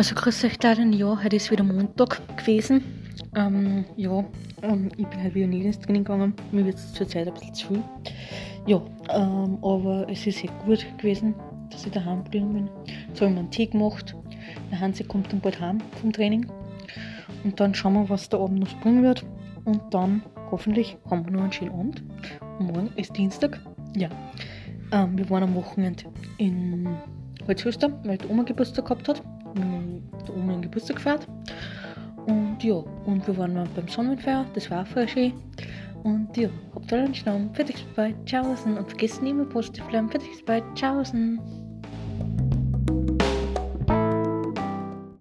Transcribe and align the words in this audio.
Also 0.00 0.14
grüß 0.14 0.44
euch 0.44 0.62
Leute, 0.62 0.80
ja, 0.96 1.22
heute 1.22 1.36
ist 1.36 1.50
wieder 1.50 1.62
Montag 1.62 2.22
gewesen. 2.38 2.82
Ähm, 3.36 3.84
ja, 3.98 4.24
ähm, 4.62 4.88
ich 4.96 5.06
bin 5.06 5.22
halt 5.22 5.34
wieder 5.34 5.46
nicht 5.46 5.66
ins 5.66 5.78
Training 5.78 6.04
gegangen. 6.04 6.32
Mir 6.52 6.64
wird 6.64 6.76
es 6.76 6.94
zurzeit 6.94 7.28
ein 7.28 7.34
bisschen 7.34 7.54
zu 7.54 7.66
viel. 7.66 7.82
Ja, 8.66 8.80
ähm, 9.10 9.58
aber 9.62 10.06
es 10.08 10.26
ist 10.26 10.42
echt 10.42 10.58
gut 10.64 10.86
gewesen, 10.96 11.34
dass 11.70 11.84
ich 11.84 11.92
daheim 11.92 12.24
geblieben 12.24 12.54
bin. 12.54 12.70
Jetzt 13.08 13.20
habe 13.20 13.26
ich 13.26 13.34
mir 13.34 13.40
einen 13.40 13.50
Tee 13.50 13.66
gemacht. 13.66 14.16
Der 14.70 14.80
Hansi 14.80 15.04
kommt 15.04 15.30
dann 15.34 15.40
bald 15.40 15.60
heim 15.60 15.82
vom 16.00 16.10
Training. 16.10 16.50
Und 17.44 17.60
dann 17.60 17.74
schauen 17.74 17.92
wir, 17.92 18.08
was 18.08 18.26
der 18.30 18.40
Abend 18.40 18.60
noch 18.60 18.80
bringen 18.80 19.02
wird. 19.02 19.26
Und 19.66 19.82
dann 19.90 20.22
hoffentlich 20.50 20.96
haben 21.10 21.26
wir 21.26 21.32
noch 21.32 21.42
einen 21.42 21.52
schönen 21.52 21.72
Abend. 21.72 22.02
Und 22.58 22.72
morgen 22.72 22.90
ist 22.96 23.14
Dienstag. 23.14 23.60
Ja. 23.94 24.08
Ähm, 24.92 25.18
wir 25.18 25.28
waren 25.28 25.42
am 25.42 25.54
Wochenende 25.54 26.04
in 26.38 26.88
Holzhöster, 27.46 27.92
weil 28.04 28.16
die 28.16 28.28
Oma 28.28 28.44
Geburtstag 28.44 28.86
gehabt 28.86 29.06
hat. 29.06 29.22
Der 29.56 30.36
Oma 30.36 30.52
einen 30.52 30.62
Geburtstag 30.62 30.96
gefeiert. 30.96 31.26
Und 32.26 32.62
ja, 32.62 32.74
und 32.74 33.26
wir 33.26 33.36
waren 33.38 33.54
beim 33.74 33.88
Sonnenfeuer, 33.88 34.46
das 34.54 34.70
war 34.70 34.82
auch 34.82 34.86
voll 34.86 35.08
schön. 35.08 35.32
Und 36.02 36.36
ja, 36.36 36.48
habt 36.74 36.92
alle 36.92 37.04
einen 37.04 37.14
Schnaum. 37.14 37.54
Fertig, 37.54 37.84
bye, 37.94 38.14
tschaußen. 38.24 38.76
Und 38.76 38.88
vergesst 38.88 39.22
nicht 39.22 39.34
mehr 39.36 39.44
positiv 39.44 39.84
bleiben. 39.86 40.08
Fertig, 40.08 40.44
bye, 40.44 40.62
tschaußen. 40.74 41.40